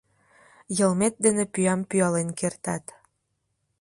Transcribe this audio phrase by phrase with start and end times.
[0.77, 2.85] Йылмет дене пӱям пӱялен кертат.